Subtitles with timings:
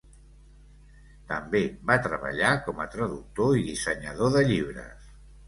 [1.31, 5.15] També va treballar com a traductor i dissenyador de llibres.